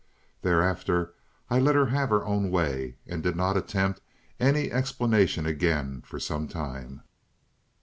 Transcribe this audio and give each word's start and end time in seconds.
Thereafter 0.41 1.13
I 1.47 1.59
let 1.59 1.75
her 1.75 1.85
have 1.85 2.09
her 2.09 2.25
own 2.25 2.49
way, 2.49 2.95
and 3.05 3.21
did 3.21 3.35
not 3.35 3.55
attempt 3.55 4.01
any 4.39 4.71
explanation 4.71 5.45
again 5.45 6.01
for 6.03 6.19
some 6.19 6.47
time. 6.47 7.03